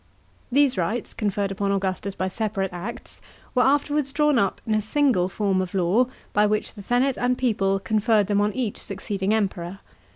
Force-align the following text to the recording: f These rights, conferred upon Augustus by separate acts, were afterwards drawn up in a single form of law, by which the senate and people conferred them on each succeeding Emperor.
f 0.01 0.07
These 0.53 0.77
rights, 0.79 1.13
conferred 1.13 1.51
upon 1.51 1.71
Augustus 1.71 2.15
by 2.15 2.27
separate 2.27 2.73
acts, 2.73 3.21
were 3.53 3.61
afterwards 3.61 4.11
drawn 4.11 4.39
up 4.39 4.59
in 4.65 4.73
a 4.73 4.81
single 4.81 5.29
form 5.29 5.61
of 5.61 5.75
law, 5.75 6.07
by 6.33 6.47
which 6.47 6.73
the 6.73 6.81
senate 6.81 7.19
and 7.19 7.37
people 7.37 7.77
conferred 7.79 8.25
them 8.25 8.41
on 8.41 8.51
each 8.53 8.79
succeeding 8.79 9.31
Emperor. 9.31 9.77